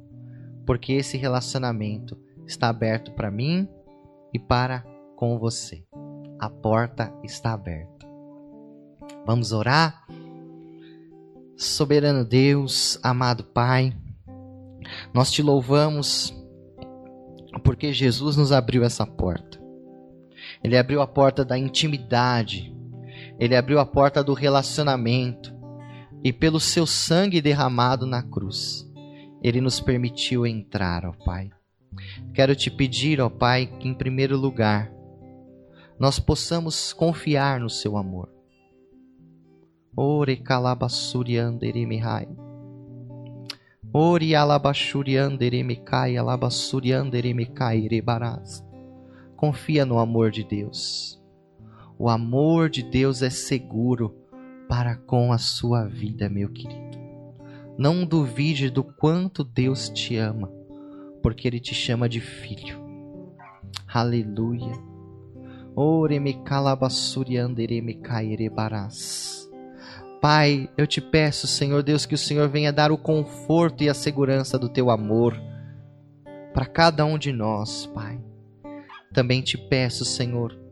[0.66, 3.68] porque esse relacionamento está aberto para mim
[4.34, 5.84] e para com você.
[6.40, 8.06] A porta está aberta.
[9.26, 10.06] Vamos orar?
[11.58, 13.96] Soberano Deus, amado Pai,
[15.14, 16.36] nós te louvamos
[17.64, 19.60] porque Jesus nos abriu essa porta.
[20.64, 22.75] Ele abriu a porta da intimidade
[23.40, 25.54] ele abriu a porta do relacionamento
[26.24, 28.90] e pelo seu sangue derramado na cruz,
[29.42, 31.52] ele nos permitiu entrar, ó Pai.
[32.34, 34.92] Quero te pedir, ó Pai, que em primeiro lugar
[36.00, 38.30] nós possamos confiar no seu amor.
[39.96, 42.28] Ore calabassurianderemihai.
[43.94, 48.62] Ore alabashurianderemikai, alabassurianderemikai rebaraz.
[49.38, 51.15] Confia no amor de Deus.
[51.98, 54.14] O amor de Deus é seguro
[54.68, 56.98] para com a sua vida, meu querido.
[57.78, 60.52] Não duvide do quanto Deus te ama,
[61.22, 62.78] porque Ele te chama de filho.
[63.88, 64.74] Aleluia.
[70.22, 73.94] Pai, eu te peço, Senhor Deus, que o Senhor venha dar o conforto e a
[73.94, 75.40] segurança do teu amor
[76.54, 78.20] para cada um de nós, Pai.
[79.14, 80.65] Também te peço, Senhor,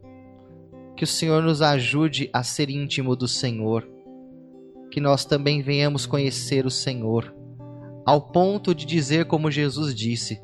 [0.96, 3.88] que o Senhor nos ajude a ser íntimo do Senhor.
[4.92, 7.34] Que nós também venhamos conhecer o Senhor,
[8.06, 10.40] ao ponto de dizer, como Jesus disse: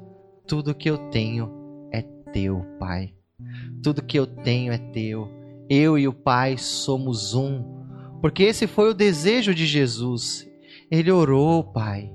[0.48, 1.52] Tudo que eu tenho
[1.94, 2.02] é
[2.34, 3.14] teu, Pai.
[3.84, 5.30] Tudo que eu tenho é teu.
[5.70, 7.64] Eu e o Pai somos um.
[8.22, 10.48] Porque esse foi o desejo de Jesus.
[10.92, 12.12] Ele orou, Pai,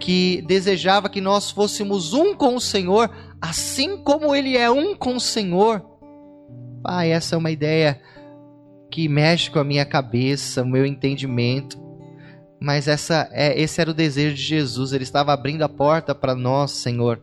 [0.00, 3.10] que desejava que nós fôssemos um com o Senhor,
[3.40, 5.84] assim como Ele é um com o Senhor.
[6.86, 8.00] Pai, essa é uma ideia
[8.92, 11.76] que mexe com a minha cabeça, o meu entendimento.
[12.60, 16.32] Mas essa é, esse era o desejo de Jesus, ele estava abrindo a porta para
[16.32, 17.20] nós, Senhor.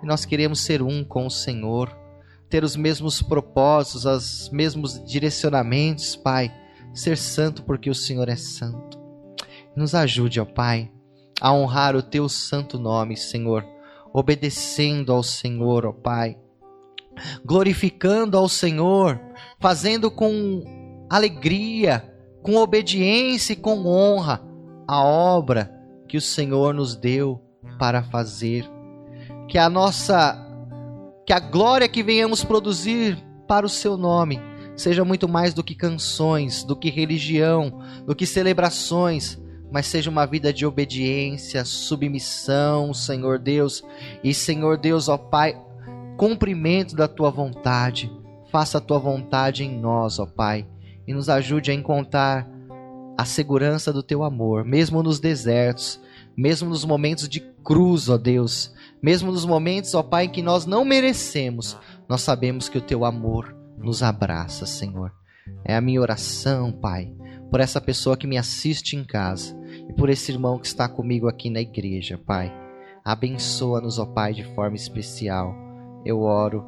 [0.00, 1.90] E nós queremos ser um com o Senhor,
[2.48, 6.54] ter os mesmos propósitos, os mesmos direcionamentos, Pai.
[6.94, 8.96] Ser santo porque o Senhor é santo.
[9.74, 10.88] Nos ajude, ó Pai,
[11.40, 13.66] a honrar o teu santo nome, Senhor,
[14.12, 16.36] obedecendo ao Senhor, ó Pai
[17.44, 19.20] glorificando ao Senhor,
[19.58, 20.64] fazendo com
[21.08, 22.04] alegria,
[22.42, 24.42] com obediência e com honra
[24.86, 25.72] a obra
[26.08, 27.40] que o Senhor nos deu
[27.78, 28.68] para fazer.
[29.48, 30.46] Que a nossa
[31.26, 34.40] que a glória que venhamos produzir para o seu nome
[34.74, 39.38] seja muito mais do que canções, do que religião, do que celebrações,
[39.70, 43.84] mas seja uma vida de obediência, submissão, Senhor Deus,
[44.24, 45.56] e Senhor Deus, ó Pai,
[46.20, 48.12] cumprimento da tua vontade.
[48.52, 50.68] Faça a tua vontade em nós, ó Pai,
[51.08, 52.46] e nos ajude a encontrar
[53.16, 55.98] a segurança do teu amor, mesmo nos desertos,
[56.36, 58.70] mesmo nos momentos de cruz, ó Deus,
[59.02, 63.56] mesmo nos momentos, ó Pai, que nós não merecemos, nós sabemos que o teu amor
[63.78, 65.10] nos abraça, Senhor.
[65.64, 67.14] É a minha oração, Pai,
[67.50, 71.28] por essa pessoa que me assiste em casa e por esse irmão que está comigo
[71.28, 72.54] aqui na igreja, Pai.
[73.02, 75.69] Abençoa-nos, ó Pai, de forma especial.
[76.02, 76.64] Eu oro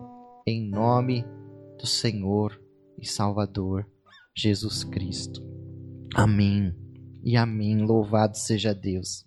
[0.46, 1.24] em nome
[1.78, 2.60] do Senhor
[3.00, 3.88] e Salvador
[4.36, 5.42] Jesus Cristo.
[6.14, 6.76] Amém
[7.24, 7.78] e amém.
[7.78, 9.24] Louvado seja Deus.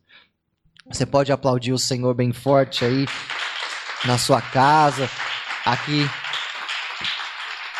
[0.88, 3.08] Você pode aplaudir o Senhor bem forte aí
[4.06, 5.10] na sua casa,
[5.66, 6.04] aqui.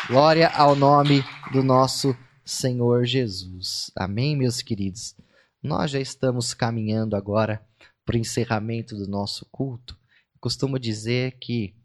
[0.08, 3.92] Glória ao nome do nosso Senhor Jesus.
[3.96, 5.14] Amém, meus queridos.
[5.62, 7.64] Nós já estamos caminhando agora
[8.04, 9.96] para o encerramento do nosso culto.
[10.40, 11.75] costumo dizer que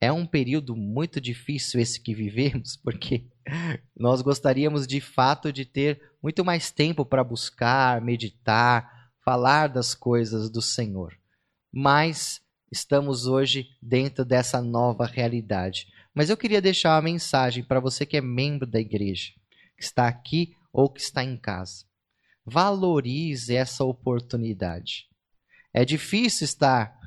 [0.00, 3.26] é um período muito difícil esse que vivemos, porque
[3.94, 10.48] nós gostaríamos de fato de ter muito mais tempo para buscar, meditar, falar das coisas
[10.48, 11.14] do Senhor.
[11.72, 12.40] Mas
[12.72, 15.88] estamos hoje dentro dessa nova realidade.
[16.14, 19.32] Mas eu queria deixar uma mensagem para você que é membro da igreja,
[19.76, 21.84] que está aqui ou que está em casa.
[22.44, 25.06] Valorize essa oportunidade.
[25.72, 26.98] É difícil estar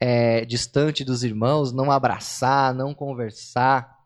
[0.00, 3.96] é, distante dos irmãos, não abraçar, não conversar,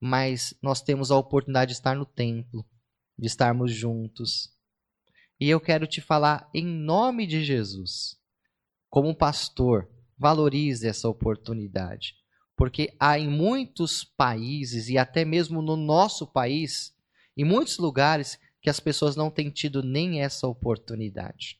[0.00, 2.64] mas nós temos a oportunidade de estar no templo,
[3.18, 4.50] de estarmos juntos.
[5.38, 8.16] E eu quero te falar em nome de Jesus,
[8.88, 12.14] como pastor, valorize essa oportunidade,
[12.56, 16.94] porque há em muitos países e até mesmo no nosso país,
[17.36, 21.58] em muitos lugares que as pessoas não têm tido nem essa oportunidade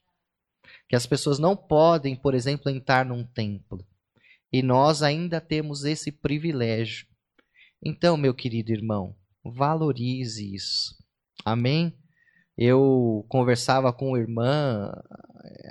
[0.88, 3.84] que as pessoas não podem, por exemplo, entrar num templo.
[4.52, 7.06] E nós ainda temos esse privilégio.
[7.82, 10.94] Então, meu querido irmão, valorize isso.
[11.44, 11.96] Amém?
[12.56, 14.92] Eu conversava com a irmã,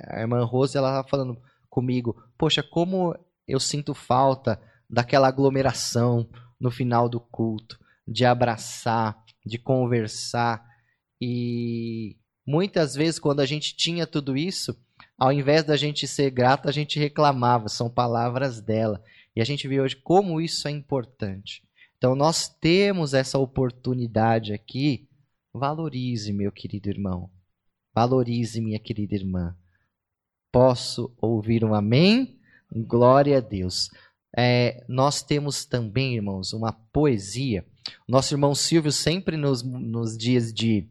[0.08, 3.16] a irmã Rose, ela estava falando comigo, poxa, como
[3.48, 6.28] eu sinto falta daquela aglomeração
[6.60, 10.64] no final do culto, de abraçar, de conversar.
[11.20, 14.76] E muitas vezes, quando a gente tinha tudo isso,
[15.16, 17.68] ao invés da gente ser grato, a gente reclamava.
[17.68, 19.02] São palavras dela.
[19.34, 21.62] E a gente vê hoje como isso é importante.
[21.96, 25.08] Então, nós temos essa oportunidade aqui.
[25.52, 27.30] Valorize, meu querido irmão.
[27.94, 29.56] Valorize, minha querida irmã.
[30.50, 32.38] Posso ouvir um amém?
[32.70, 33.90] Glória a Deus.
[34.36, 37.64] É, nós temos também, irmãos, uma poesia.
[38.06, 40.88] Nosso irmão Silvio, sempre nos, nos dias de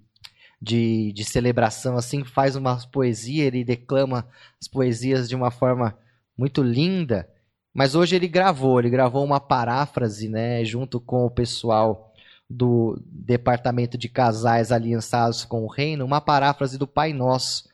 [0.64, 4.26] de, de celebração, assim, faz uma poesia, ele declama
[4.62, 5.98] as poesias de uma forma
[6.38, 7.30] muito linda.
[7.74, 12.14] Mas hoje ele gravou, ele gravou uma paráfrase, né, junto com o pessoal
[12.50, 17.68] do departamento de casais aliançados com o reino, uma paráfrase do Pai Nosso.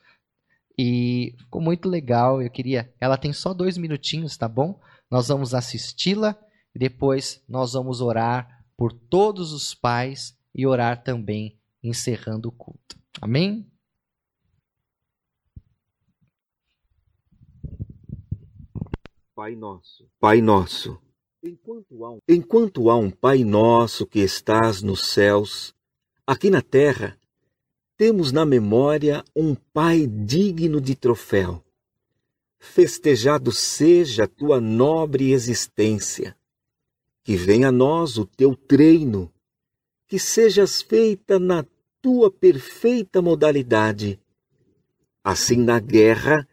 [0.75, 2.41] E ficou muito legal.
[2.41, 2.91] Eu queria.
[2.99, 4.79] Ela tem só dois minutinhos, tá bom?
[5.11, 6.35] Nós vamos assisti-la
[6.73, 12.97] e depois nós vamos orar por todos os pais e orar também encerrando o culto.
[13.21, 13.65] Amém?
[19.35, 20.99] Pai nosso, Pai nosso,
[21.41, 25.73] enquanto há, um, enquanto há um Pai nosso que estás nos céus,
[26.27, 27.17] aqui na terra,
[27.95, 31.63] temos na memória um Pai digno de troféu.
[32.59, 36.35] Festejado seja a tua nobre existência,
[37.23, 39.31] que venha a nós o teu treino
[40.09, 41.63] que sejas feita na
[42.01, 44.19] tua perfeita modalidade,
[45.23, 46.47] assim na guerra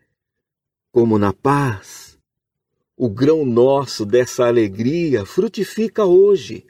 [0.92, 2.18] como na paz.
[2.94, 6.66] O grão nosso dessa alegria frutifica hoje.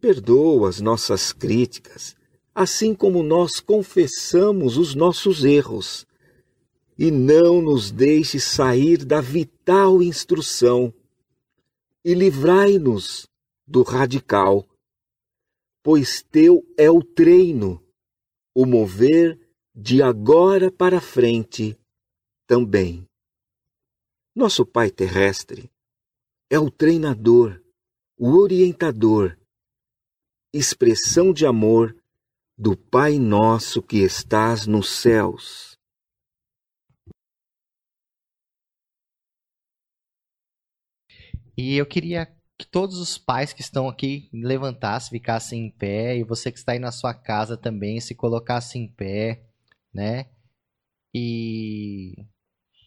[0.00, 2.16] Perdoa as nossas críticas,
[2.54, 6.06] assim como nós confessamos os nossos erros,
[6.98, 10.94] e não nos deixe sair da vital instrução,
[12.02, 13.28] e livrai-nos
[13.66, 14.66] do radical
[15.82, 17.82] pois teu é o treino,
[18.54, 19.38] o mover
[19.74, 21.78] de agora para frente
[22.46, 23.06] também.
[24.34, 25.70] Nosso Pai terrestre
[26.50, 27.62] é o treinador
[28.18, 29.38] o orientador,
[30.52, 31.96] expressão de amor
[32.58, 35.78] do Pai nosso que estás nos céus.
[41.56, 42.26] E eu queria
[42.58, 46.72] que todos os pais que estão aqui levantassem, ficassem em pé, e você que está
[46.72, 49.44] aí na sua casa também se colocasse em pé,
[49.94, 50.26] né?
[51.14, 52.26] E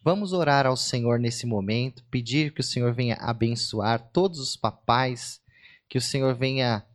[0.03, 5.41] vamos orar ao Senhor nesse momento, pedir que o Senhor venha abençoar todos os papais,
[5.87, 6.85] que o Senhor venha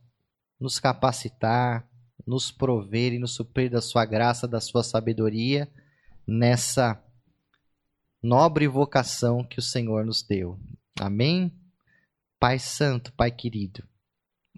[0.59, 1.89] nos capacitar,
[2.27, 5.67] nos prover e nos suprir da sua graça, da sua sabedoria
[6.27, 7.01] nessa
[8.21, 10.59] nobre vocação que o Senhor nos deu.
[10.99, 11.51] Amém?
[12.39, 13.83] Pai Santo, Pai querido,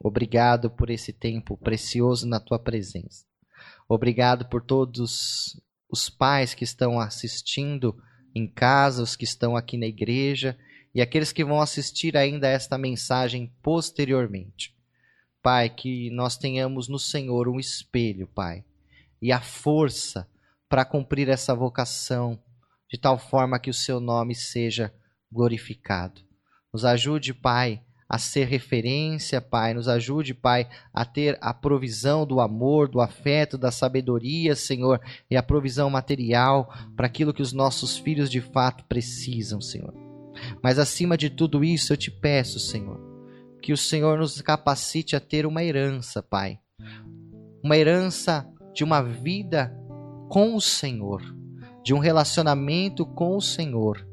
[0.02, 3.26] obrigado por esse tempo precioso na tua presença.
[3.88, 5.58] Obrigado por todos
[5.90, 7.96] os pais que estão assistindo
[8.36, 10.60] em casa, os que estão aqui na igreja
[10.94, 14.76] e aqueles que vão assistir ainda esta mensagem posteriormente.
[15.42, 18.66] Pai, que nós tenhamos no Senhor um espelho, Pai,
[19.22, 20.30] e a força
[20.68, 22.38] para cumprir essa vocação,
[22.92, 24.94] de tal forma que o seu nome seja
[25.32, 26.29] glorificado.
[26.74, 29.74] Nos ajude, Pai, a ser referência, Pai.
[29.74, 35.00] Nos ajude, Pai, a ter a provisão do amor, do afeto, da sabedoria, Senhor,
[35.30, 39.94] e a provisão material para aquilo que os nossos filhos de fato precisam, Senhor.
[40.64, 43.00] Mas acima de tudo isso, eu te peço, Senhor,
[43.62, 46.60] que o Senhor nos capacite a ter uma herança, Pai.
[47.64, 49.76] Uma herança de uma vida
[50.30, 51.22] com o Senhor,
[51.84, 54.08] de um relacionamento com o Senhor,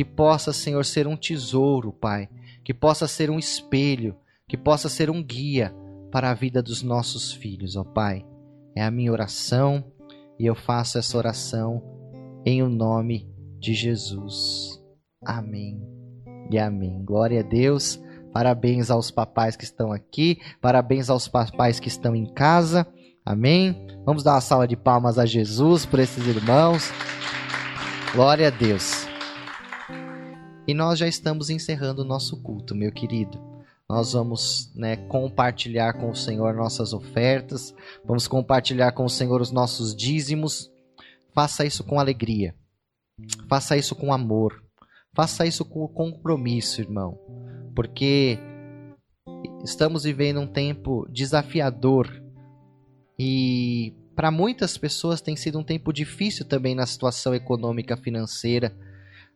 [0.00, 2.26] que possa, Senhor, ser um tesouro, Pai,
[2.64, 4.16] que possa ser um espelho,
[4.48, 5.74] que possa ser um guia
[6.10, 8.24] para a vida dos nossos filhos, ó Pai.
[8.74, 9.84] É a minha oração
[10.38, 11.82] e eu faço essa oração
[12.46, 14.82] em o nome de Jesus.
[15.22, 15.86] Amém
[16.50, 17.04] e amém.
[17.04, 18.00] Glória a Deus.
[18.32, 22.86] Parabéns aos papais que estão aqui, parabéns aos papais que estão em casa.
[23.22, 23.86] Amém.
[24.06, 26.90] Vamos dar uma salva de palmas a Jesus por esses irmãos.
[28.14, 29.09] Glória a Deus.
[30.66, 33.40] E nós já estamos encerrando o nosso culto, meu querido.
[33.88, 39.50] Nós vamos né, compartilhar com o Senhor nossas ofertas, vamos compartilhar com o Senhor os
[39.50, 40.70] nossos dízimos.
[41.34, 42.54] Faça isso com alegria,
[43.48, 44.62] faça isso com amor,
[45.12, 47.18] faça isso com compromisso, irmão
[47.74, 48.38] porque
[49.64, 52.22] estamos vivendo um tempo desafiador
[53.18, 58.76] e para muitas pessoas tem sido um tempo difícil também na situação econômica financeira.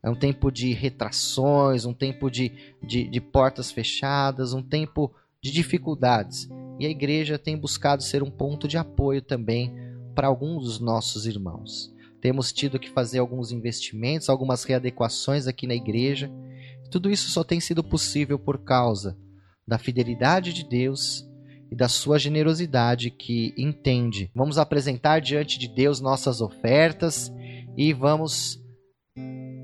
[0.04, 2.52] É um tempo de retrações, um tempo de,
[2.82, 5.10] de, de portas fechadas, um tempo
[5.42, 6.48] de dificuldades.
[6.78, 9.72] E a igreja tem buscado ser um ponto de apoio também
[10.14, 11.92] para alguns dos nossos irmãos.
[12.20, 16.30] Temos tido que fazer alguns investimentos, algumas readequações aqui na igreja
[16.94, 19.18] tudo isso só tem sido possível por causa
[19.66, 21.28] da fidelidade de Deus
[21.68, 24.30] e da sua generosidade que entende.
[24.32, 27.32] Vamos apresentar diante de Deus nossas ofertas
[27.76, 28.63] e vamos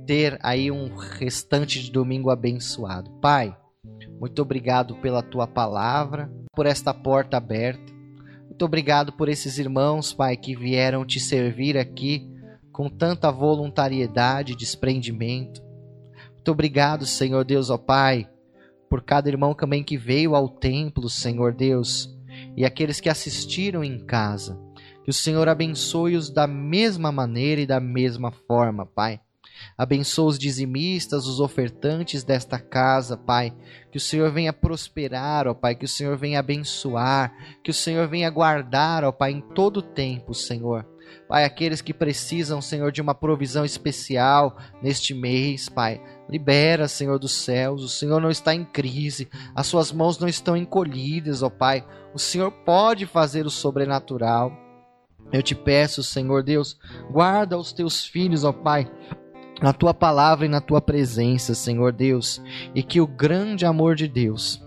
[0.07, 3.11] ter aí um restante de domingo abençoado.
[3.21, 3.57] Pai,
[4.21, 7.93] muito obrigado pela tua palavra, por esta porta aberta.
[8.47, 12.29] Muito obrigado por esses irmãos, Pai, que vieram te servir aqui
[12.71, 15.63] com tanta voluntariedade desprendimento.
[16.35, 18.29] Muito obrigado, Senhor Deus, ó Pai,
[18.89, 22.15] por cada irmão também que veio ao templo, Senhor Deus,
[22.57, 24.61] e aqueles que assistiram em casa.
[25.05, 29.21] Que o Senhor abençoe-os da mesma maneira e da mesma forma, Pai.
[29.81, 33.51] Abençoa os dizimistas, os ofertantes desta casa, Pai.
[33.91, 35.75] Que o Senhor venha prosperar, ó Pai.
[35.75, 37.33] Que o Senhor venha abençoar.
[37.65, 40.87] Que o Senhor venha guardar, ó Pai, em todo o tempo, Senhor.
[41.27, 45.99] Pai, aqueles que precisam, Senhor, de uma provisão especial neste mês, Pai.
[46.29, 47.83] Libera, Senhor dos céus.
[47.83, 51.87] O Senhor não está em crise, as suas mãos não estão encolhidas, ó Pai.
[52.13, 54.53] O Senhor pode fazer o sobrenatural.
[55.33, 56.77] Eu te peço, Senhor Deus,
[57.11, 58.91] guarda os teus filhos, ó Pai,
[59.61, 62.43] na tua palavra e na tua presença, Senhor Deus,
[62.75, 64.63] e que o grande amor de Deus,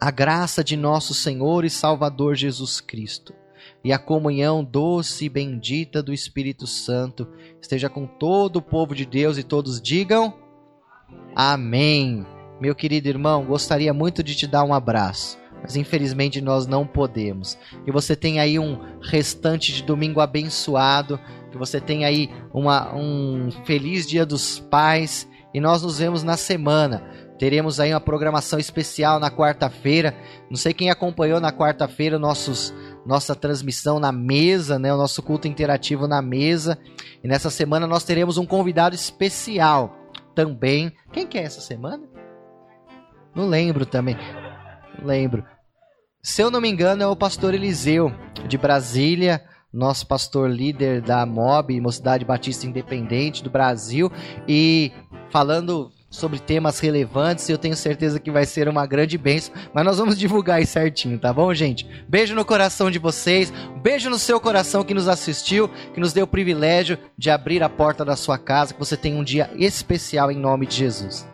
[0.00, 3.34] a graça de nosso Senhor e Salvador Jesus Cristo,
[3.82, 7.26] e a comunhão doce e bendita do Espírito Santo
[7.60, 10.34] esteja com todo o povo de Deus e todos digam
[11.34, 12.26] Amém.
[12.58, 17.58] Meu querido irmão, gostaria muito de te dar um abraço, mas infelizmente nós não podemos.
[17.84, 21.20] Que você tenha aí um restante de domingo abençoado,
[21.56, 26.36] que você tenha aí uma, um feliz Dia dos Pais e nós nos vemos na
[26.36, 27.02] semana.
[27.38, 30.14] Teremos aí uma programação especial na quarta-feira.
[30.48, 35.46] Não sei quem acompanhou na quarta-feira nossos nossa transmissão na mesa, né, o nosso culto
[35.46, 36.76] interativo na mesa.
[37.22, 39.96] E nessa semana nós teremos um convidado especial
[40.34, 40.92] também.
[41.12, 42.02] Quem que é essa semana?
[43.34, 44.16] Não lembro também.
[44.98, 45.44] Não lembro.
[46.22, 48.12] Se eu não me engano, é o pastor Eliseu,
[48.48, 54.10] de Brasília, nosso pastor líder da MOB, Mocidade Batista Independente do Brasil,
[54.48, 54.92] e
[55.30, 57.48] falando sobre temas relevantes.
[57.48, 59.54] Eu tenho certeza que vai ser uma grande bênção.
[59.72, 61.86] Mas nós vamos divulgar aí certinho, tá bom, gente?
[62.08, 63.52] Beijo no coração de vocês.
[63.82, 67.68] Beijo no seu coração que nos assistiu, que nos deu o privilégio de abrir a
[67.68, 68.72] porta da sua casa.
[68.72, 71.26] Que você tenha um dia especial em nome de Jesus.